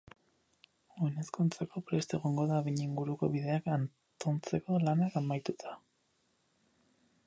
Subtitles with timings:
[1.07, 5.81] Oinezkoentzako prest egongo da behin inguruko bideak atontzeko lanak amaituta.